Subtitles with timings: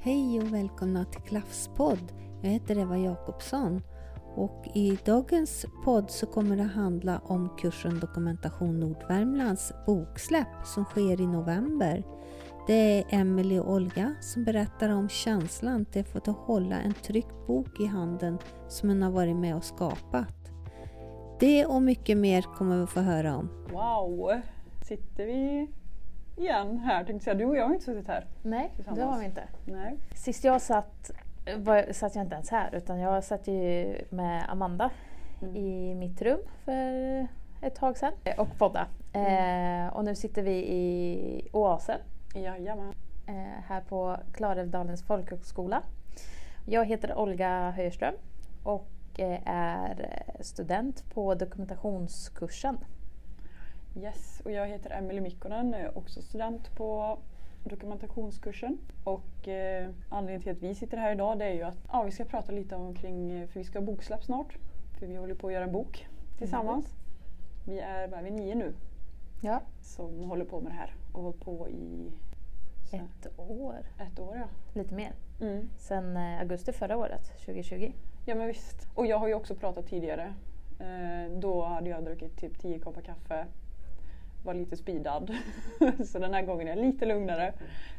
[0.00, 2.12] Hej och välkomna till Klaffspodd.
[2.42, 3.82] Jag heter Eva Jakobsson
[4.36, 11.20] och i dagens podd så kommer det handla om kursen Dokumentation Nordvärmlands boksläpp som sker
[11.20, 12.02] i november.
[12.66, 17.46] Det är Emelie och Olga som berättar om känslan till att få hålla en tryckt
[17.46, 18.38] bok i handen
[18.68, 20.52] som hon har varit med och skapat.
[21.40, 23.48] Det och mycket mer kommer vi få höra om.
[23.72, 24.32] Wow!
[24.82, 25.68] Sitter vi
[26.38, 27.34] igen här tänkte jag säga.
[27.34, 28.26] Du och jag har inte suttit här.
[28.42, 29.42] Nej, det har vi inte.
[29.64, 29.96] Nej.
[30.14, 31.10] Sist jag satt
[31.56, 34.90] var, satt jag inte ens här utan jag satt ju med Amanda
[35.42, 35.56] Mm.
[35.56, 37.26] i mitt rum för
[37.62, 38.86] ett tag sedan och podda.
[39.12, 39.86] Mm.
[39.86, 42.00] Eh, och nu sitter vi i Oasen
[42.34, 42.94] Jajamän.
[43.26, 43.34] eh,
[43.68, 45.82] här på Klarälvdalens folkhögskola.
[46.66, 48.14] Jag heter Olga Höjerström
[48.62, 52.78] och eh, är student på dokumentationskursen.
[54.02, 57.18] Yes, och jag heter Emelie Mikkonen, är också student på
[57.64, 58.78] dokumentationskursen.
[59.04, 62.10] Och eh, anledningen till att vi sitter här idag det är ju att ja, vi
[62.10, 64.56] ska prata lite omkring, eh, för vi ska ha boksläpp snart.
[64.98, 66.94] För vi håller på att göra en bok tillsammans.
[67.66, 68.74] Vi är, vad är vi, nio nu
[69.40, 72.12] Ja, som håller på med det här och har hållit på i
[72.92, 74.36] ett år, ett år.
[74.36, 74.80] Ja.
[74.80, 75.12] lite mer.
[75.40, 75.68] Mm.
[75.78, 77.92] Sen eh, augusti förra året, 2020.
[78.26, 78.88] Ja men visst.
[78.94, 80.34] Och jag har ju också pratat tidigare.
[80.80, 83.46] Eh, då hade jag druckit typ 10 koppar kaffe.
[84.48, 85.34] Var lite speedad.
[86.06, 87.52] så den här gången är jag lite lugnare.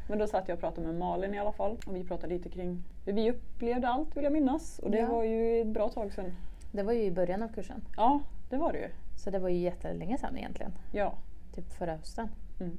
[0.08, 1.76] Men då satt jag och pratade med Malin i alla fall.
[1.86, 4.78] Och vi pratade lite kring hur vi upplevde allt vill jag minnas.
[4.78, 5.08] Och det Ja.
[5.08, 6.32] var ju ett bra tag sedan.
[6.72, 7.82] Det var ju i början av kursen.
[7.96, 8.88] Ja, det var det ju.
[9.16, 10.72] Så det var ju jättelänge sedan egentligen.
[10.92, 11.14] Ja.
[11.54, 12.28] Typ förra hösten.
[12.60, 12.76] Mm.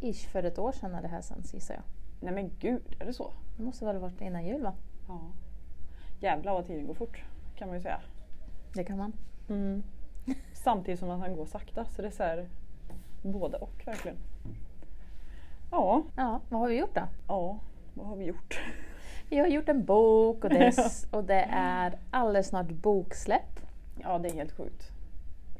[0.00, 1.82] Ish för ett år sedan när det här sänds gissar jag.
[2.20, 3.32] Nej men gud, är det så?
[3.56, 4.72] Det måste väl ha varit innan jul va?
[5.08, 5.20] Ja.
[6.20, 7.22] Jävlar vad tiden går fort
[7.56, 8.00] kan man ju säga.
[8.74, 9.12] Det kan man.
[9.48, 9.82] Mm.
[10.52, 11.84] Samtidigt som att han går sakta.
[11.84, 12.48] Så det är så här,
[13.22, 14.16] både och verkligen.
[15.70, 17.02] Ja, Ja, vad har vi gjort då?
[17.28, 17.58] Ja,
[17.94, 18.60] vad har vi gjort?
[19.28, 20.74] Vi har gjort en bok och det är,
[21.16, 23.60] och det är alldeles snart boksläpp.
[24.02, 24.90] Ja, det är helt sjukt.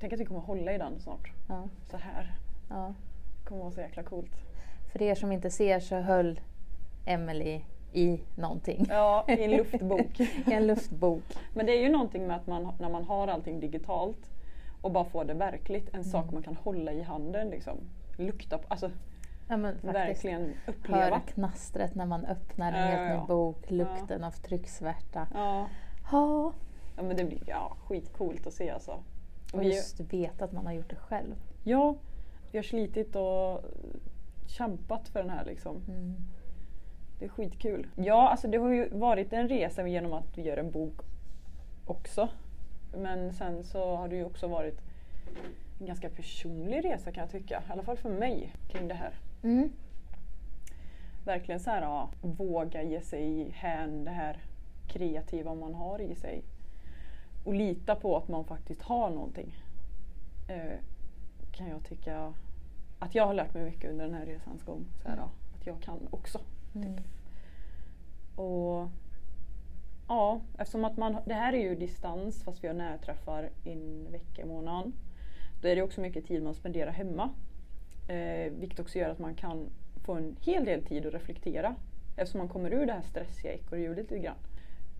[0.01, 1.33] Tänk att vi kommer hålla i den snart.
[1.49, 2.33] Ja, Så här.
[2.71, 2.95] ja.
[3.43, 4.33] Det kommer vara så jäkla coolt.
[4.93, 6.41] För er som inte ser så höll
[7.07, 7.61] Emily
[7.93, 8.87] i någonting.
[8.89, 10.21] Ja, i en luftbok.
[10.47, 11.23] I en luftbok.
[11.55, 14.30] Men det är ju någonting med att man, när man har allting digitalt
[14.81, 17.79] och bara får det verkligt, en sak man kan hålla i handen liksom.
[18.17, 18.91] Lukta på, alltså
[19.49, 21.21] Ja, verkligen Hör uppleva.
[21.21, 25.27] knastret när man öppnar en Ja, helt ja, ny bok, lukten av trycksvärta.
[25.35, 25.67] Ja.
[26.13, 26.53] Ja.
[26.97, 29.03] ja, men det blir ja, skitcoolt att se alltså.
[29.53, 31.35] Och Vi- just veta att man har gjort det själv.
[31.65, 31.97] Ja,
[32.51, 33.61] vi har slitit och
[34.47, 35.77] kämpat för den här liksom.
[35.89, 36.15] Mm.
[37.19, 37.87] Det är skitkul.
[37.97, 41.01] Ja, alltså det har ju varit en resa genom att vi gör en bok
[41.87, 42.29] också.
[42.93, 44.81] Men sen så har det ju också varit
[45.81, 47.63] en ganska personlig resa kan jag tycka.
[47.69, 49.15] I alla fall för mig kring det här.
[49.43, 49.73] Mm.
[51.25, 54.39] Verkligen så här, ja, våga ge sig hän det här
[54.89, 56.43] kreativa man har i sig.
[57.45, 59.55] Och lita på att man faktiskt har någonting.
[60.49, 60.79] Eh,
[61.53, 62.35] kan jag tycka
[62.99, 64.85] att jag har lärt mig mycket under den här resans gång.
[65.03, 65.31] Så här, ja,
[65.61, 66.41] att jag kan också.
[66.75, 66.97] Mm.
[68.37, 68.89] Och
[70.11, 74.43] ja, eftersom att man, det här är ju distans fast vi har närträffar en vecka
[74.43, 74.93] i månaden.
[75.63, 77.31] Då är det också mycket tid man spenderar hemma.
[78.09, 79.67] Eh, vilket också gör att man kan
[80.05, 81.75] få en hel del tid att reflektera.
[82.17, 84.37] Eftersom man kommer ur det här stressiga ekorrhjulet lite grann.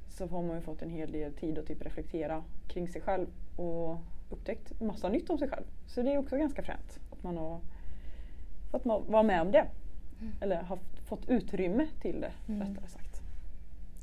[0.09, 3.27] Så har man ju fått en hel del tid att typ reflektera kring sig själv
[3.57, 3.99] och
[4.31, 5.65] upptäckt massa nytt om sig själv.
[5.87, 7.61] Så det är också ganska fränt att man har
[8.71, 9.67] fått vara med om det.
[10.41, 12.61] Eller har fått utrymme till det Mm.
[12.69, 13.10] rättare sagt.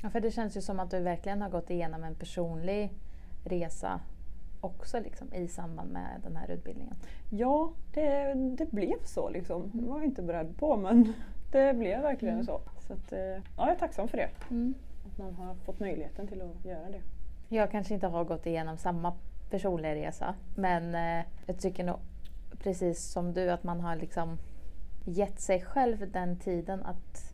[0.02, 2.94] Ja, för det känns ju som att du verkligen har gått igenom en personlig
[3.44, 4.00] resa
[4.62, 6.96] också liksom, i samband med den här utbildningen.
[7.30, 9.72] Ja, det, det blev så liksom.
[9.74, 11.14] Det var jag inte beredd på men
[11.52, 12.46] det blev verkligen Mm.
[12.46, 12.62] så.
[12.88, 14.30] Så att, eh, ja, jag är tacksam för det.
[15.06, 17.02] Att man har fått möjligheten till att göra det.
[17.56, 19.14] Jag kanske inte har gått igenom samma
[19.50, 21.96] personliga resa men eh, jag tycker nog
[22.60, 24.38] precis som du att man har liksom
[25.06, 27.27] gett sig själv den tiden att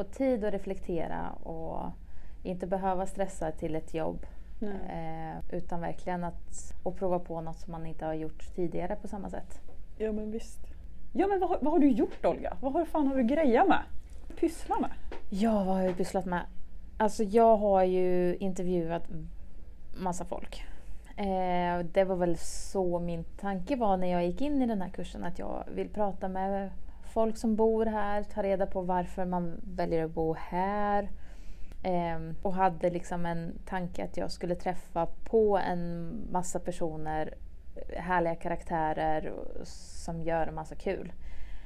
[0.00, 1.90] få tid att reflektera och
[2.42, 4.26] inte behöva stressa till ett jobb
[4.62, 9.08] eh, utan verkligen att och prova på något som man inte har gjort tidigare på
[9.08, 9.60] samma sätt.
[9.98, 10.60] Ja men visst.
[11.12, 12.56] Ja men vad, vad har du gjort Olga?
[12.60, 13.82] Vad har, fan har du grejat med?
[14.36, 14.90] Pyssla med?
[15.30, 16.42] Ja, vad har jag pysslat med?
[16.96, 19.08] Alltså jag har ju intervjuat
[19.96, 20.64] massa folk.
[21.16, 24.88] Eh, det var väl så min tanke var när jag gick in i den här
[24.88, 26.70] kursen att jag vill prata med
[27.10, 31.10] folk som bor här, ta reda på varför man väljer att bo här.
[31.82, 37.34] Ehm, och hade liksom en tanke att jag skulle träffa på en massa personer,
[37.96, 39.32] härliga karaktärer
[39.64, 41.12] som gör en massa kul.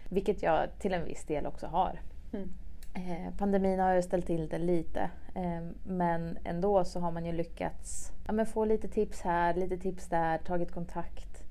[0.08, 2.00] Vilket jag till en viss del också har.
[2.32, 2.50] Mm.
[2.94, 5.10] Eh, pandemin har ju ställt till det lite.
[5.34, 10.08] Eh, men ändå så har man ju lyckats ja, få lite tips här, lite tips
[10.08, 11.44] där, tagit kontakt.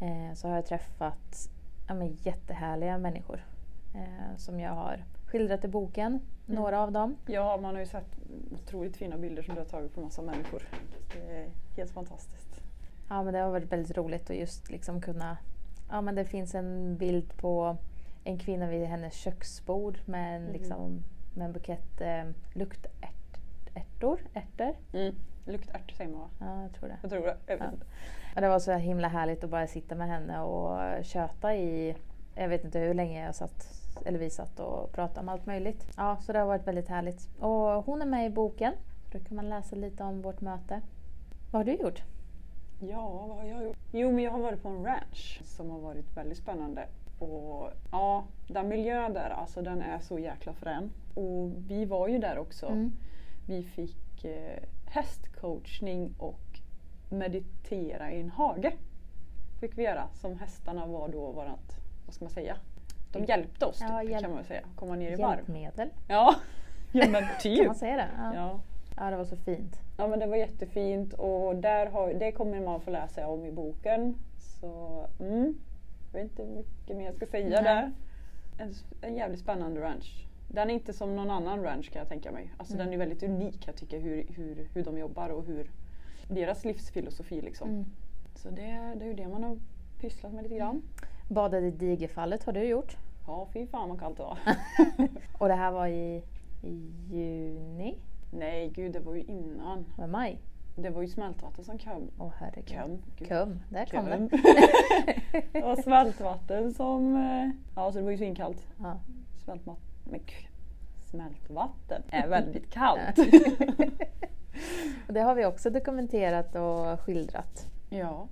[0.00, 1.50] Eh, så har jag träffat
[1.86, 3.44] ja, men jättehärliga människor
[3.94, 7.16] eh, som jag har skildrat i boken, några av dem.
[7.26, 8.16] Ja, man har ju sett
[8.52, 10.62] otroligt fina bilder som du har tagit på massa människor.
[11.14, 12.60] Det är helt fantastiskt.
[13.08, 15.36] Ja men det har varit väldigt roligt att just liksom kunna...
[15.90, 17.76] Ja men det finns en bild på
[18.24, 20.52] en kvinna vid hennes köksbord med en, Mhm.
[20.52, 21.02] liksom,
[21.34, 24.20] med en bukett eh, luktärtor.
[24.34, 24.74] Ärtor?
[24.92, 25.14] Mm.
[25.46, 26.28] Luktärtor säger man va?
[26.40, 26.96] Ja, jag tror det.
[27.02, 27.36] Jag tror det.
[27.46, 27.70] Ja.
[28.36, 31.96] Och det var så himla härligt att bara sitta med henne och köta i,
[32.34, 33.66] jag vet inte hur länge jag satt,
[34.04, 35.86] eller vi satt och pratade om allt möjligt.
[35.96, 37.28] Ja, så det har varit väldigt härligt.
[37.40, 38.72] Och hon är med i boken.
[39.12, 40.80] Då kan man läsa lite om vårt möte.
[41.50, 42.02] Vad har du gjort?
[42.80, 43.76] Ja, vad har jag gjort?
[43.92, 46.86] Jo, men jag har varit på en ranch som har varit väldigt spännande.
[47.18, 50.90] Och ja, den miljön där, alltså den är så jäkla frän.
[51.14, 52.66] Och vi var ju där också.
[52.66, 52.92] Mm.
[53.46, 56.40] Vi fick eh, hästcoachning och
[57.08, 58.72] meditera i en hage.
[59.60, 60.08] Fick vi göra.
[60.14, 61.76] Som hästarna var då vårat,
[62.06, 62.56] vad ska man säga?
[63.12, 64.60] De hjälpte oss Ja, typ, hjälp- kan man säga.
[64.76, 65.36] Komma ner i varv.
[65.36, 66.34] Hjälpmedel, Ja,
[66.92, 67.66] ja men kan typ.
[67.66, 68.08] man säga det?
[68.18, 68.34] Ja.
[68.34, 68.60] Ja.
[68.96, 69.80] ja, det var så fint.
[69.98, 73.52] Ja men det var jättefint och där har, det kommer man få läsa om i
[73.52, 74.14] boken.
[74.60, 75.54] Så mm,
[76.12, 77.62] jag vet inte mycket mer jag ska säga Nej.
[77.62, 77.92] där.
[78.58, 80.26] En, en jävligt spännande ranch.
[80.48, 82.52] Den är inte som någon annan ranch kan jag tänka mig.
[82.56, 82.86] Alltså Mm.
[82.86, 85.70] den är väldigt unik jag tycker hur, hur, hur de jobbar och hur
[86.28, 87.68] deras livsfilosofi liksom.
[87.68, 87.84] Mm.
[88.34, 89.58] Så det, det är ju det man har
[90.00, 90.82] pysslat med lite grann.
[91.28, 92.96] Badet i Digerfallet har du gjort.
[93.26, 94.38] Ja fy fan vad kallt det var.
[95.38, 96.22] Och det här var i,
[96.62, 97.98] i juni?
[98.30, 99.84] Nej gud det var ju innan.
[99.96, 100.38] Var maj?
[100.76, 102.10] Det var ju smältvatten som kom.
[102.18, 102.78] Åh herregud.
[102.78, 102.98] Kom.
[103.16, 103.58] Gud.
[103.68, 104.10] Där kom det.
[104.10, 104.28] Köln.
[105.52, 107.16] det var smältvatten som...
[107.16, 108.66] eh, Ja, så det var ju svinkallt.
[108.78, 109.00] Ja.
[109.44, 109.82] Smältvatten.
[110.10, 110.20] Men
[111.10, 113.16] smältvatten är väldigt kallt.
[115.06, 117.66] Och det har vi också dokumenterat och skildrat.
[117.90, 118.28] ja.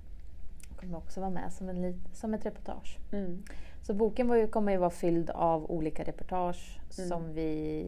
[0.69, 2.97] Det kommer också vara med som, en som ett reportage.
[3.11, 3.43] Mm.
[3.81, 7.09] Så boken var ju, kommer ju vara fylld av olika reportage Mm.
[7.09, 7.85] som vi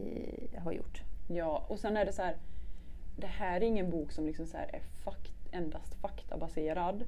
[0.64, 1.02] har gjort.
[1.28, 2.36] Ja, och sen är det så här.
[3.16, 7.04] Det här är ingen bok som liksom så är fakt, endast faktabaserad.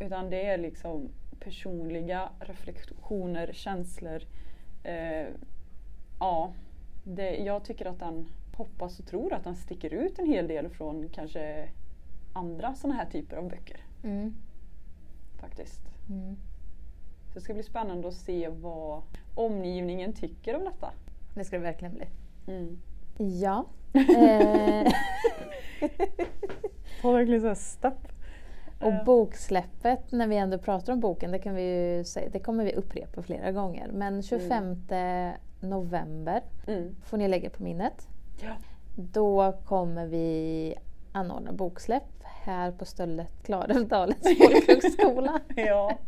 [0.00, 1.08] Utan det är liksom
[1.40, 4.22] personliga reflektioner, känslor.
[4.84, 5.26] Eh,
[6.20, 6.52] ja,
[7.04, 10.68] det, jag tycker att den, hoppas och tror att den sticker ut en hel del
[10.68, 11.68] från kanske
[12.32, 13.80] andra sådana här typer av böcker.
[14.04, 14.34] Mm.
[15.40, 15.80] Faktiskt.
[16.10, 16.36] Mm.
[17.28, 19.02] Så det ska bli spännande att se vad
[19.34, 20.92] omgivningen tycker om detta.
[21.34, 22.06] Det ska det verkligen bli.
[22.46, 22.78] Mm.
[23.16, 23.64] Ja.
[23.96, 24.92] Eh,
[27.02, 28.08] Får verkligen såhär stopp.
[28.80, 31.62] och boksläppet, när vi ändå pratar om boken, det, kan vi
[31.96, 33.88] ju säga, det kommer vi upprepa flera gånger.
[33.92, 34.76] Men 25
[35.60, 36.96] november Mm.
[37.04, 38.08] får ni lägga på minnet.
[38.42, 38.52] Ja.
[38.94, 40.74] Då kommer vi
[41.12, 45.40] anordna boksläpp här på stället Klarälvdalens folkhögskola.
[45.56, 45.98] ja.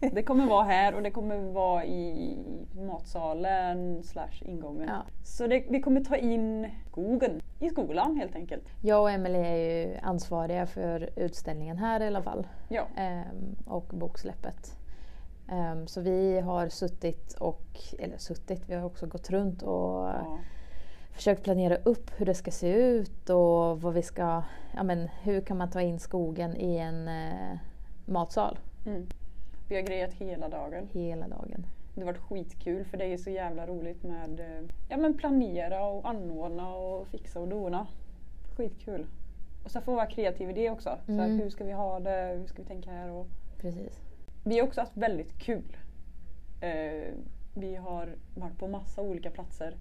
[0.12, 2.38] Det kommer vara här och det kommer vara i
[2.72, 4.88] matsalen slash ingången.
[4.88, 5.02] Ja.
[5.24, 8.64] Så det, vi kommer ta in skogen i skolan helt enkelt.
[8.82, 12.46] Jag och Emelie är ju ansvariga för utställningen här i alla fall.
[12.68, 12.86] Ja.
[12.96, 14.76] Ehm, och boksläppet.
[15.48, 17.66] Ehm, så vi har suttit och,
[17.98, 20.38] eller suttit, vi har också gått runt och ja.
[21.14, 24.42] Försökt planera upp hur det ska se ut och vad vi ska,
[24.74, 27.56] ja men hur kan man ta in skogen i en eh,
[28.04, 29.06] matsal Mm.
[29.68, 30.88] Vi har grejat hela dagen.
[30.92, 31.66] hela dagen.
[31.94, 35.86] Det har varit skitkul för det är så jävla roligt med eh, ja, men planera
[35.86, 37.86] och anordna och fixa och dona.
[38.56, 39.06] Skitkul.
[39.64, 40.98] Och så får vi vara kreativ i det också.
[41.06, 41.38] Så här, Mm.
[41.40, 42.36] hur ska vi ha det?
[42.40, 43.10] Hur ska vi tänka här?
[43.10, 43.26] Och
[43.60, 44.00] Precis.
[44.44, 45.76] vi har också haft väldigt kul.
[46.60, 47.12] Eh,
[47.54, 49.76] vi har varit på massa olika platser.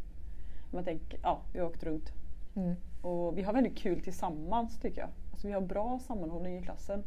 [0.74, 2.12] Man tänker, ja, vi har åkt runt.
[2.56, 2.76] Mm.
[3.02, 5.10] Och vi har väldigt kul tillsammans tycker jag.
[5.32, 7.04] Alltså, vi har bra sammanhållning i klassen.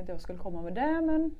[0.00, 1.34] Inte jag skulle komma med det men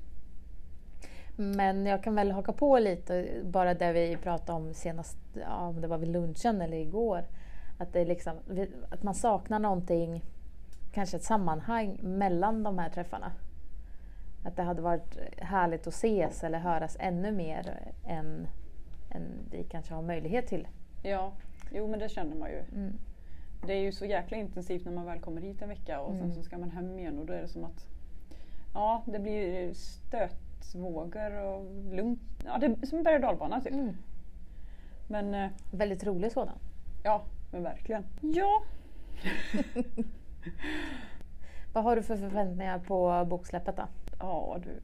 [1.35, 5.81] Men jag kan väl haka på lite, bara det vi pratade om senast, ja, om
[5.81, 7.25] det var vid lunchen eller igår.
[7.77, 8.33] Att, det är liksom,
[8.89, 10.23] att man saknar någonting,
[10.91, 13.31] kanske ett sammanhang mellan de här träffarna.
[14.45, 18.47] Att det hade varit härligt att ses eller höras ännu mer än,
[19.11, 20.67] än vi kanske har möjlighet till.
[21.03, 21.31] ja,
[21.71, 22.59] jo men det känner man ju.
[22.75, 22.93] Mm.
[23.67, 26.21] Det är ju så jäkla intensivt när man väl kommer hit en vecka och Mm.
[26.21, 27.85] sen så ska man hem igen och då är det som att
[28.73, 32.21] Ja, det blir stötvågor och lugnt.
[32.45, 33.73] Ja, det är som en berg och dalbana typ.
[33.73, 33.95] Mm.
[35.07, 36.57] Men eh, Väldigt rolig sådan.
[37.03, 37.21] ja,
[37.51, 38.03] men verkligen.
[38.21, 38.61] Ja.
[41.73, 43.83] Vad har du för förväntningar på boksläppet då?
[44.19, 44.79] Ja du.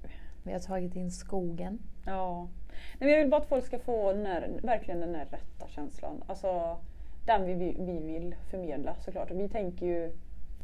[0.45, 1.79] Vi har tagit in skogen.
[2.05, 2.47] Ja.
[2.71, 5.67] Nej, men jag vill bara att folk ska få den här, verkligen den här rätta
[5.67, 6.23] känslan.
[6.27, 6.77] Alltså
[7.25, 9.31] den vi, vi, vi vill förmedla såklart.
[9.31, 10.11] Vi tänker ju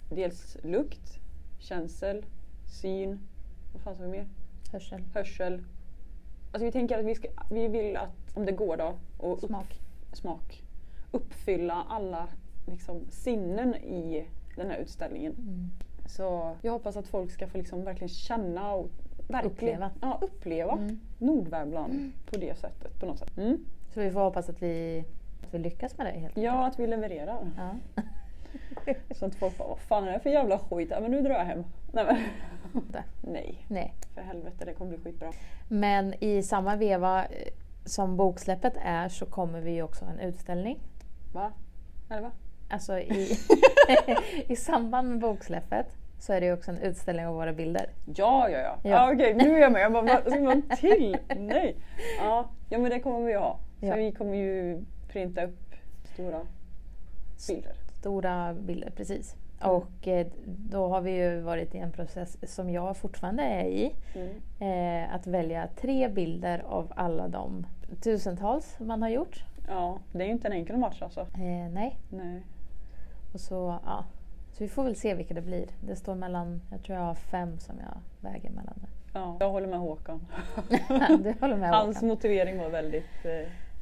[0.10, 1.20] dels lukt,
[1.60, 2.26] känsel,
[2.82, 3.20] syn,
[3.74, 4.28] vad fan sa vi mer?
[4.72, 5.02] Hörsel.
[5.14, 5.64] Hörsel.
[6.52, 9.50] Alltså vi tänker att vi, ska, vi vill att, om det går då, och upp-
[9.50, 9.80] Smak.
[10.14, 10.64] smak.
[11.12, 12.28] Uppfylla alla
[12.68, 15.32] liksom, sinnen i den här utställningen.
[15.38, 15.70] Mm.
[16.06, 18.90] Så jag hoppas att folk ska få liksom verkligen känna och
[19.32, 19.92] verkligen, Uppleva.
[20.02, 21.00] Ja, uppleva Mm.
[21.18, 23.00] Nordvärmland på det sättet.
[23.00, 23.38] På något sätt.
[23.38, 23.66] Mm.
[23.94, 25.04] Så vi får hoppas att vi,
[25.44, 27.52] att vi lyckas med det helt Ja, att vi levererar.
[27.58, 28.04] Ja.
[29.16, 30.88] Så att folk bara, vad fan är det här för jävla skit?
[30.92, 31.64] Ja, men nu drar jag hem.
[31.92, 32.18] Nej, men.
[33.22, 33.94] Nej, Nej.
[34.16, 35.32] för helvete det kommer bli skitbra.
[35.68, 37.30] Men i samma veva eh,
[37.86, 40.80] som boksläppet är så kommer vi också ha en utställning.
[41.34, 41.52] Va?
[42.10, 42.32] Eller va?
[42.70, 43.38] Alltså i,
[44.48, 47.86] i samband med boksläppet så är det ju också en utställning av våra bilder.
[48.16, 48.78] Ja, ja, ja.
[48.84, 48.90] Ja.
[48.90, 49.14] ja.
[49.14, 49.82] Okej, nu är jag med.
[49.82, 51.18] Jag bara, vad ska man till?
[51.38, 51.76] Nej.
[52.20, 53.60] Ja, ja, men det kommer vi ha.
[53.80, 53.96] Så Ja.
[53.96, 55.76] vi kommer ju printa upp
[56.14, 56.40] stora
[57.48, 57.74] bilder.
[58.00, 59.36] Stora bilder, precis.
[59.64, 59.76] Mm.
[59.76, 63.96] Och eh, då har vi ju varit i en process som jag fortfarande är i.
[64.16, 64.30] Mm.
[65.04, 67.66] Eh, att välja tre bilder av alla de
[68.04, 69.44] tusentals man har gjort.
[69.68, 71.22] Ja, det är ju inte en enkel match alltså.
[71.22, 71.98] Eh, nej.
[72.10, 72.42] Nej.
[73.34, 74.06] Och så, ja.
[74.52, 75.66] Så vi får väl se vilka det blir.
[75.82, 77.98] Det står mellan, jag tror jag har fem som jag
[78.32, 78.74] väger mellan.
[78.82, 78.88] nu.
[79.14, 80.28] Ja, jag håller med Håkan.
[81.24, 82.10] du håller med Hans Håkan?
[82.10, 83.26] motivering var väldigt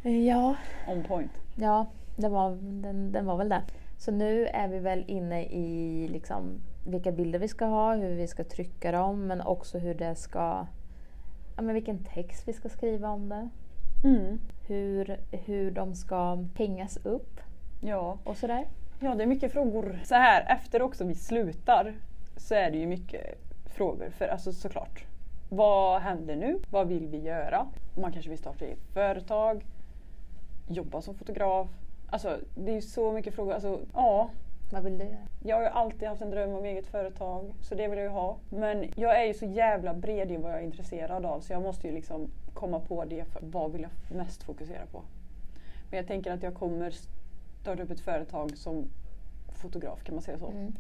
[0.04, 0.56] eh, Ja,
[0.88, 1.32] on point.
[1.56, 1.86] ja
[2.18, 3.62] det var, den, den var väl det.
[3.98, 8.28] Så nu är vi väl inne i liksom vilka bilder vi ska ha, hur vi
[8.28, 10.68] ska trycka dem men också hur det ska,
[11.56, 13.50] ja men vilken text vi ska skriva om det.
[14.04, 14.40] Mm.
[14.68, 17.40] Hur, hur de ska hängas upp
[17.82, 18.18] Ja.
[18.24, 18.66] och sådär.
[19.00, 20.00] Ja, det är mycket frågor.
[20.04, 21.94] Så här, efter också vi slutar
[22.38, 24.10] så är det ju mycket frågor.
[24.10, 25.06] För alltså såklart,
[25.50, 26.60] vad händer nu?
[26.70, 27.68] Vad vill vi göra?
[27.96, 29.66] Man kanske vill starta ett företag,
[30.68, 31.68] jobba som fotograf.
[32.10, 33.54] Alltså det är ju så mycket frågor.
[33.54, 34.30] Alltså, ja,
[34.72, 35.18] Vad vill du göra?
[35.44, 38.12] Jag har ju alltid haft en dröm om eget företag, så det vill jag ju
[38.14, 38.38] ha.
[38.50, 41.62] Men jag är ju så jävla bred i vad jag är intresserad av så jag
[41.62, 45.02] måste ju liksom komma på det, för vad vill jag mest fokusera på?
[45.90, 46.94] Men jag tänker att jag kommer
[47.62, 48.90] starta upp ett företag som
[49.62, 50.48] fotograf, kan man säga så?
[50.48, 50.74] Mm.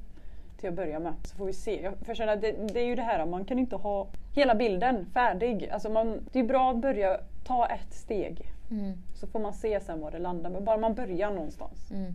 [0.57, 1.13] Till att börja med.
[1.23, 1.81] Så får vi se.
[1.81, 5.05] Jag för att det, det är ju det här, man kan inte ha hela bilden
[5.05, 5.69] färdig.
[5.69, 8.51] Alltså man, det är bra att börja ta ett steg.
[8.71, 8.93] Mm.
[9.15, 10.49] Så får man se sen var det landar.
[10.49, 11.91] Men bara man börjar någonstans.
[11.91, 12.13] Mm.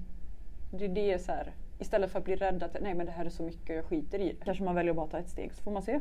[0.70, 3.24] Det är det så här, istället för att bli rädd att nej men det här
[3.24, 4.44] är så mycket jag skiter i det.
[4.44, 6.00] Kanske man väljer att bara ta ett steg så får man se.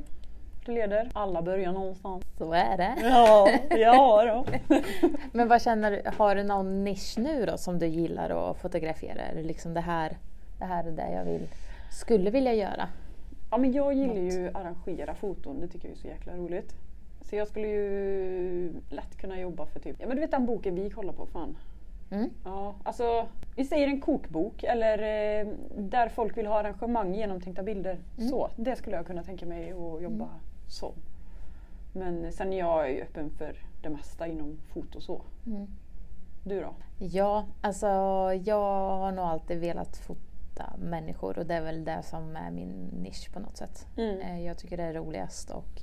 [0.68, 1.10] Leder.
[1.14, 2.24] Alla börjar någonstans.
[2.38, 2.96] Så är det.
[3.04, 4.76] Ja, ja då.
[5.32, 9.22] Men vad känner du, har du någon nisch nu då som du gillar att fotografera?
[9.22, 10.18] Är det liksom det här,
[10.60, 11.48] det här är det jag vill,
[11.92, 12.88] skulle vilja göra?
[13.52, 14.34] Ja men jag gillar Något.
[14.34, 16.74] ju arrangera foton, det tycker jag är så jäkla roligt.
[17.22, 20.76] Så jag skulle ju lätt kunna jobba för typ, ja men du vet den boken
[20.76, 21.58] vi kollar på, fan.
[22.12, 22.30] Mm.
[22.44, 27.98] Ja, alltså vi säger en kokbok eller eh, där folk vill ha arrangemang, genomtänkta bilder.
[28.18, 28.30] Mm.
[28.30, 30.30] Så, det skulle jag kunna tänka mig att jobba
[30.68, 30.94] som.
[31.92, 35.22] Men sen jag är ju öppen för det mesta inom foto så.
[35.46, 35.68] Mm.
[36.44, 36.76] Du då?
[37.00, 37.88] Ja, alltså
[38.44, 42.90] jag har nog alltid velat fota människor och det är väl det som är min
[43.04, 43.88] nisch på något sätt.
[43.98, 44.20] Mm.
[44.20, 45.82] Eh, Jag tycker det är roligast och,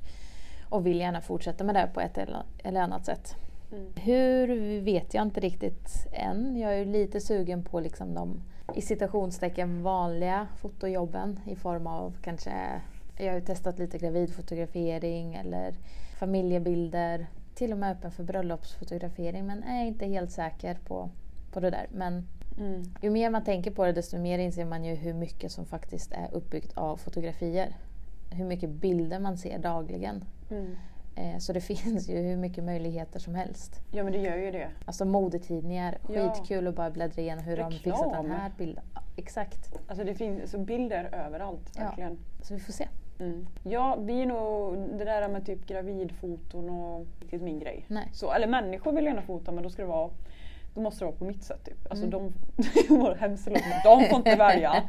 [0.69, 2.19] och vill gärna fortsätta med det på ett
[2.65, 3.37] eller annat sätt.
[3.73, 3.93] Mm.
[3.97, 6.57] Hur vet jag inte riktigt än.
[6.57, 8.43] Jag är ju lite sugen på liksom de
[8.75, 12.81] i citationstecken vanliga fotojobben i form av kanske,
[13.25, 15.75] jag har ju testat lite gravidfotografering eller
[16.19, 17.27] familjebilder.
[17.55, 21.11] Till och med öppen för bröllopsfotografering men är inte helt säker på,
[21.53, 21.87] på det där.
[21.93, 22.27] Men
[22.59, 22.83] Mm.
[23.03, 26.13] ju mer man tänker på det desto mer inser man ju hur mycket som faktiskt
[26.13, 27.77] är uppbyggt av fotografier.
[28.31, 30.25] Hur mycket bilder man ser dagligen.
[30.51, 30.77] Mm.
[31.17, 33.81] Eh, Så det finns ju hur mycket möjligheter som helst.
[33.93, 34.69] Ja men det gör ju det.
[34.85, 36.35] Alltså modetidningar, Ja.
[36.35, 37.81] skitkul att bara bläddra igenom hur de Reklam.
[37.97, 38.85] fixat den här bilden.
[38.95, 39.73] Ja, exakt.
[39.89, 41.85] Alltså det finns så bilder överallt, Ja.
[41.85, 42.19] verkligen.
[42.43, 42.89] Så vi får se.
[43.21, 43.47] Mm.
[43.63, 47.85] Ja, vi är nog, det där med typ gravidfoton och det är min grej.
[47.89, 48.09] Nej.
[48.13, 50.11] Så, eller människor vill gärna fota men då ska det vara
[50.75, 51.65] då måste det vara på mitt sätt.
[51.65, 51.87] Typ.
[51.91, 52.33] Alltså Mm.
[52.89, 53.49] de, hemskt
[53.85, 54.83] de får inte välja.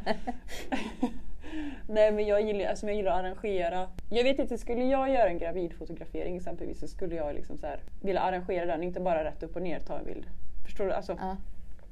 [1.86, 3.88] Nej men jag gillar, alltså, jag gillar att arrangera.
[4.10, 7.80] Jag vet inte, skulle jag göra en gravidfotografering exempelvis så skulle jag liksom så här,
[8.02, 10.26] vilja arrangera den, inte bara rätt upp och ner ta en bild.
[10.64, 10.92] Förstår du?
[10.92, 11.36] Alltså, Ja.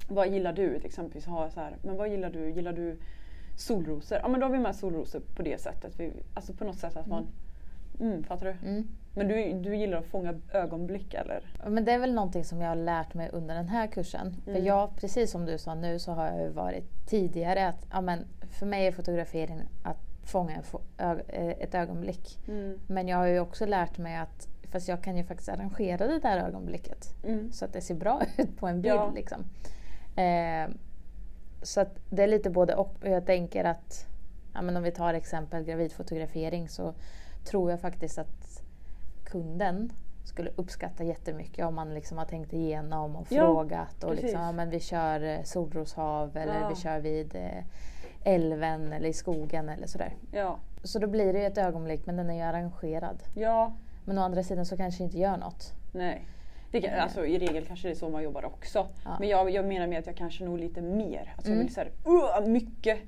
[0.09, 1.26] vad gillar du exempelvis?
[1.26, 2.50] Ha så här, men vad gillar du?
[2.50, 2.97] Gillar du
[3.57, 4.19] solrosor?
[4.23, 6.00] Ja men då har vi med solrosor på det sättet.
[6.00, 7.26] Vi, alltså på något sätt att man...
[8.00, 8.69] Mm, fattar du?
[8.69, 8.88] Mm.
[9.14, 11.42] Men du, du gillar att fånga ögonblick eller?
[11.69, 14.37] Men det är väl någonting som jag har lärt mig under den här kursen.
[14.45, 14.64] För Mm.
[14.64, 18.25] jag, precis som du sa nu, så har jag ju varit tidigare att ja, men
[18.50, 20.62] för mig är fotografering att fånga
[20.99, 22.38] eh, ett ögonblick.
[22.49, 22.78] Mm.
[22.87, 26.19] Men jag har ju också lärt mig att fast jag kan ju faktiskt arrangera det
[26.19, 27.52] där ögonblicket Mm.
[27.52, 28.95] så att det ser bra ut på en bild.
[28.95, 29.12] Ja.
[29.14, 29.45] Liksom.
[30.16, 30.69] Eh,
[31.62, 32.94] så att det är lite både och.
[33.02, 34.06] Jag tänker att
[34.54, 36.94] ja, men om vi tar exempel gravidfotografering så
[37.44, 38.62] tror jag faktiskt att
[39.24, 39.92] kunden
[40.24, 44.04] skulle uppskatta jättemycket om man liksom har tänkt igenom och Ja, frågat.
[44.04, 46.68] Och liksom, ja, men vi kör eh, Solroshav eller Ja.
[46.68, 47.64] vi kör vid eh,
[48.24, 50.14] älven eller i skogen eller sådär.
[50.32, 50.58] Ja.
[50.82, 53.22] Så då blir det ju ett ögonblick men den är ju arrangerad.
[53.34, 53.72] Ja.
[54.04, 55.72] Men å andra sidan så kanske inte gör något.
[55.92, 56.24] Nej.
[56.70, 57.00] Det kan, Nej.
[57.00, 58.86] alltså, I regel kanske det är så man jobbar också.
[59.04, 59.16] Ja.
[59.18, 61.32] Men jag, jag menar med att jag kanske nog lite mer.
[61.36, 61.58] Alltså Mm.
[61.58, 61.88] jag vill säga
[62.40, 62.98] uh, mycket.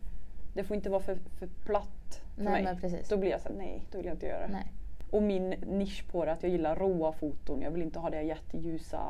[0.55, 3.03] Det får inte vara för, för platt för Nej mig.
[3.09, 4.53] Då blir jag såhär, nej, då vill jag inte göra det.
[4.53, 4.73] Nej.
[5.11, 7.63] Och min nisch på det, att jag gillar råa foton.
[7.63, 9.01] Jag vill inte ha det jätteljusa,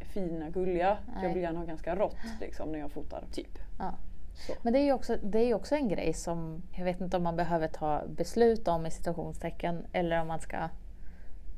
[0.00, 0.98] fina, gulliga.
[1.14, 1.24] Nej.
[1.24, 3.24] Jag vill gärna ha ganska rått liksom, när jag fotar.
[3.32, 3.58] Typ.
[3.78, 3.94] Ja.
[4.34, 4.52] Så.
[4.62, 7.22] Men det är ju också, det är också en grej som jag vet inte om
[7.22, 10.68] man behöver ta beslut om i situationstecken eller om man ska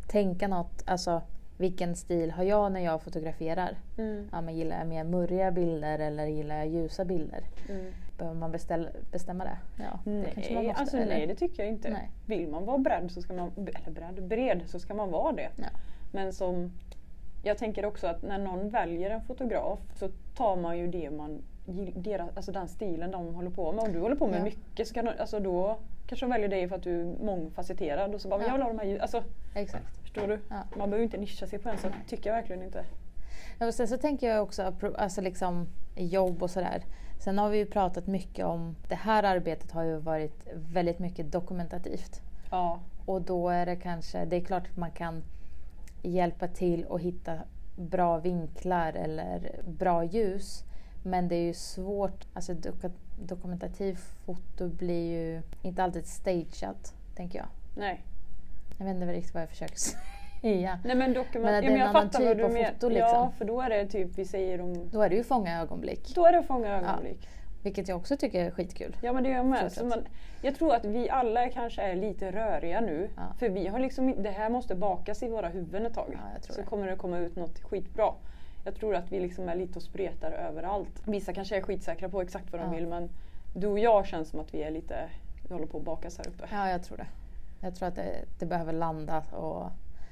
[0.08, 0.82] tänka något.
[0.86, 1.22] Alltså
[1.56, 3.76] vilken stil har jag när jag fotograferar?
[3.98, 4.28] Mm.
[4.32, 7.40] Ja, men gillar jag mer murriga bilder eller gillar jag ljusa bilder?
[7.68, 7.92] Mm.
[8.18, 9.58] Behöver man beställ, bestämma det?
[9.78, 10.80] Ja, det Nej, måste.
[10.80, 11.06] alltså, eller?
[11.14, 11.90] nej, det tycker jag inte.
[11.90, 12.10] Nej.
[12.26, 15.48] Vill man vara beredd så ska man, eller beredd, bred så ska man vara det.
[15.56, 15.64] Ja.
[16.12, 16.72] Men som,
[17.42, 21.42] jag tänker också att när någon väljer en fotograf så tar man ju det man,
[21.94, 23.84] deras, alltså den stilen de håller på med.
[23.84, 24.44] Om du håller på med Ja.
[24.44, 28.20] mycket så kan, alltså då kanske de väljer dig för att du är mångfacetterad och
[28.20, 28.46] så bara, Ja.
[28.46, 29.22] jag vill ha de här alltså,
[29.54, 29.84] Exakt.
[30.16, 30.40] Förstår du?
[30.48, 30.64] Ja.
[30.76, 32.84] Man behöver inte nischa sig på en sak, tycker jag verkligen inte.
[33.58, 36.84] Ja, och sen så tänker jag också alltså liksom jobb och sådär.
[37.18, 41.32] Sen har vi ju pratat mycket om, det här arbetet har ju varit väldigt mycket
[41.32, 42.20] dokumentativt.
[42.50, 42.80] Ja.
[43.06, 45.22] Och då är det kanske, det är klart att man kan
[46.02, 47.38] hjälpa till och hitta
[47.76, 50.64] bra vinklar eller bra ljus.
[51.02, 57.38] Men det är ju svårt, alltså doka, dokumentativ foto blir ju inte alltid stageat, tänker
[57.38, 57.48] jag.
[57.76, 58.04] Nej.
[58.78, 59.76] Jag vet inte riktigt vad jag försöker
[60.40, 60.78] säga.
[60.84, 61.44] Nej men dokument...
[61.44, 62.72] Men det är ja, en jag annan typ av menar.
[62.72, 63.32] foto, Ja, liksom.
[63.32, 64.88] för då är det typ, vi säger om...
[64.92, 66.14] Då är det ju fånga ögonblick.
[66.14, 67.28] Då är det fånga ögonblick.
[67.62, 68.96] Vilket jag också tycker är skitkul.
[69.00, 69.72] Ja men det gör jag med.
[69.72, 70.06] Så man,
[70.42, 73.08] jag tror att vi alla kanske är lite röriga nu.
[73.16, 73.22] Ja.
[73.38, 76.08] För vi har liksom, det här måste bakas i våra huvuden ett tag.
[76.12, 76.66] Ja, så det.
[76.66, 78.12] kommer det komma ut något skitbra.
[78.64, 81.02] Jag tror att vi liksom är lite och spretar överallt.
[81.04, 82.70] Vissa kanske är skitsäkra på exakt vad de Ja.
[82.74, 83.10] vill men
[83.54, 85.08] du och jag känns som att vi är lite,
[85.48, 86.44] vi håller på att bakas här uppe.
[86.52, 87.06] Ja, jag tror det.
[87.66, 89.70] Jag tror att det, det behöver landa och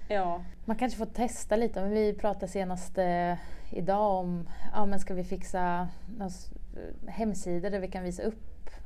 [0.09, 0.41] Ja.
[0.65, 1.81] man kanske får testa lite.
[1.81, 3.35] Men vi pratade senast eh,
[3.71, 5.89] idag om, ja men ska vi fixa
[6.21, 6.29] eh,
[7.11, 8.35] hemsidor där vi kan visa upp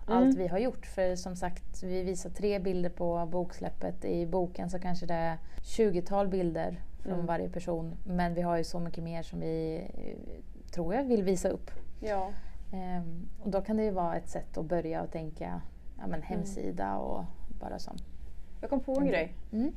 [0.09, 0.19] Mm.
[0.23, 0.87] allt vi har gjort.
[0.87, 4.05] För som sagt, vi visar tre bilder på boksläppet.
[4.05, 7.27] I boken så kanske det är 20-tal bilder från Mm.
[7.27, 7.95] varje person.
[8.07, 11.71] Men vi har ju så mycket mer som vi, eh, tror jag, vill visa upp.
[12.01, 12.31] ja.
[12.73, 15.61] Ehm, och då kan det ju vara ett sätt att börja och tänka
[15.99, 17.25] ja, men hemsida och
[17.61, 17.91] bara så.
[18.61, 19.09] Jag kom på en Mm.
[19.09, 19.35] grej.
[19.53, 19.73] Mm.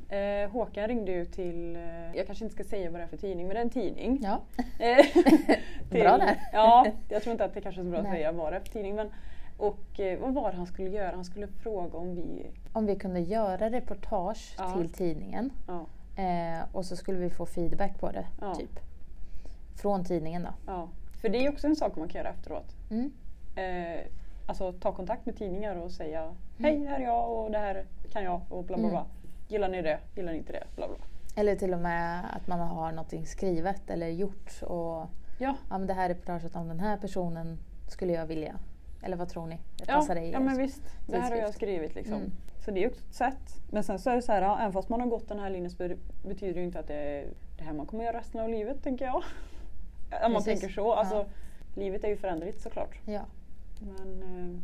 [0.46, 3.18] Eh, Håkan ringde ju till, eh, jag kanske inte ska säga vad det är för
[3.18, 4.20] tidning, men det är en tidning.
[4.24, 4.42] Ja.
[4.80, 5.06] Eh,
[5.90, 6.42] Bra där.
[6.54, 8.14] Ja, jag tror inte att det kanske är så bra att Nej.
[8.14, 8.96] säga vad det är för tidning.
[8.96, 9.10] Men,
[9.58, 11.16] och eh, vad var det han skulle göra?
[11.16, 12.46] Han skulle fråga om vi...
[12.74, 14.72] Om vi kunde göra reportage Ja.
[14.78, 15.86] till tidningen Ja,
[16.24, 18.26] eh, och så skulle vi få feedback på det.
[18.42, 18.56] Ja.
[18.56, 18.80] Typ.
[19.82, 20.50] Från tidningen då.
[20.68, 20.88] ja.
[21.22, 22.76] För det är också en sak man kan göra efteråt.
[22.92, 23.12] Mm.
[23.56, 24.02] Eh,
[24.46, 27.86] alltså ta kontakt med tidningar och säga Hej, det här är jag och det här
[28.12, 29.00] kan jag och bla bla bla.
[29.00, 29.12] Mm.
[29.48, 30.00] Gillar ni det?
[30.16, 30.64] Gillar ni inte det?
[30.76, 30.98] Bla bla.
[31.36, 34.62] Eller till och med att man har någonting skrivet eller gjort.
[34.64, 35.08] Och
[35.40, 37.58] Ja, ja, men det här reportaget om den här personen
[37.90, 38.56] skulle jag vilja.
[39.04, 39.56] Eller vad tror ni?
[39.56, 40.32] Det ja, passar dig?
[40.32, 40.82] ja men visst.
[41.08, 42.16] Det här har jag skrivit liksom.
[42.16, 42.32] Mm.
[42.66, 43.62] Så det är också ett sätt.
[43.72, 45.50] Men sen så är det så här, ja, även fast man har gått den här
[45.50, 47.28] linjen så be- betyder det ju inte att det är
[47.58, 49.24] det här man kommer göra resten av livet, tänker jag.
[50.26, 50.94] Om man tänker så.
[50.94, 51.26] Alltså, Ja.
[51.76, 53.00] Livet är ju föränderligt såklart.
[53.06, 53.22] Ja.
[53.82, 54.60] Men eh,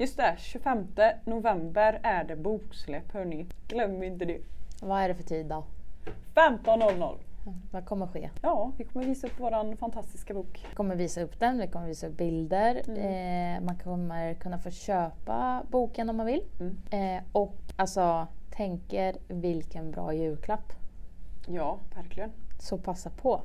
[0.00, 0.86] just det, 25
[1.24, 3.46] november är det boksläpp hörni.
[3.68, 4.40] Glöm inte det.
[4.80, 5.64] Vad är det för tid då?
[6.34, 7.18] 15.00.
[7.72, 8.30] Vad kommer ske?
[8.42, 10.66] Ja, vi kommer visa upp våran fantastiska bok.
[10.70, 12.82] Vi kommer visa upp den, vi kommer visa upp bilder.
[12.88, 13.56] Mm.
[13.56, 16.42] Eh, man kommer kunna få köpa boken om man vill.
[16.60, 16.76] Mm.
[16.90, 20.72] Eh, och alltså, tänker vilken bra julklapp.
[21.46, 22.30] Ja, verkligen.
[22.58, 23.40] Så passa på.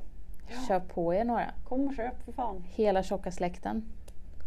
[0.48, 0.56] Ja.
[0.68, 1.50] Kör på er några.
[1.64, 2.64] Kom och köp för fan.
[2.68, 3.84] Hela tjocka släkten.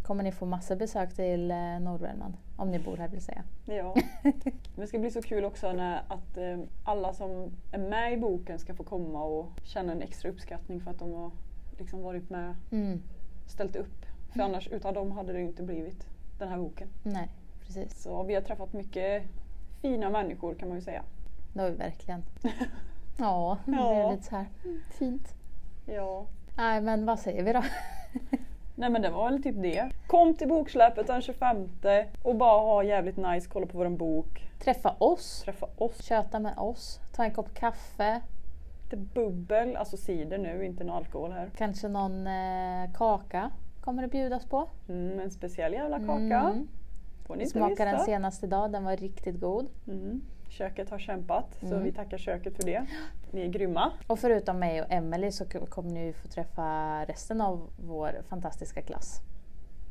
[0.03, 2.33] Kommer ni få massor besök till eh, Nordvärmland.
[2.55, 3.43] Om ni bor här vill säga.
[3.65, 3.95] Ja.
[4.75, 8.59] Det ska bli så kul också när att eh, alla som är med i boken
[8.59, 11.31] ska få komma och känna en extra uppskattning för att de har
[11.79, 13.01] liksom varit med Mm.
[13.47, 14.05] ställt upp.
[14.33, 16.07] För annars utan dem hade det inte blivit
[16.39, 16.87] den här boken.
[17.03, 17.29] Nej,
[17.65, 18.01] precis.
[18.03, 19.23] Så vi har träffat mycket
[19.81, 21.03] fina människor kan man ju säga.
[21.53, 22.23] Det har vi verkligen.
[23.17, 25.35] Ja, det blev lite så här mm, fint.
[25.85, 26.25] Ja.
[26.57, 27.63] Nej, men vad säger vi då?
[28.75, 29.89] Nej men det var väl typ det.
[30.07, 31.69] Kom till boksläppet den 25
[32.23, 34.49] och bara ha jävligt nice, kolla på våran bok.
[34.59, 36.03] Träffa oss, Träffa oss.
[36.03, 38.21] köta med oss, ta en kopp kaffe,
[38.83, 41.49] Lite bubbel, alltså cider nu, inte någon alkohol här.
[41.57, 44.67] kanske någon eh, kaka kommer det bjudas på.
[44.89, 46.39] Mm, en speciell jävla kaka.
[46.39, 46.67] Mm.
[47.27, 49.67] Får ni inte Smakade den senast idag, den var riktigt god.
[49.87, 50.21] Mm.
[50.57, 51.83] Köket har kämpat, så Mm.
[51.83, 52.85] vi tackar köket för det.
[53.31, 53.91] Ni är grymma.
[54.07, 59.19] Och förutom mig och Emelie så kommer ni få träffa resten av vår fantastiska klass.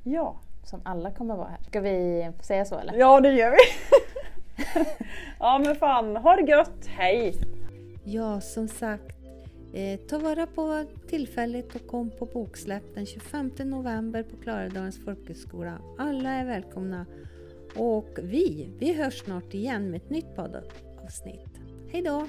[0.05, 1.59] Ja, Som alla kommer vara här.
[1.63, 2.95] Ska vi säga så eller?
[2.95, 3.57] ja det gör vi.
[5.39, 7.35] ja men fan, ha det gött, hej!
[8.05, 9.17] Ja, som sagt,
[9.75, 15.79] eh, ta vara på tillfället och kom på boksläpp den 25 november på Klarälvdalens folkhögskola.
[15.99, 17.07] Alla är välkomna.
[17.77, 21.61] Och vi, vi hörs snart igen med ett nytt poddavsnitt.
[21.93, 22.29] Hej då!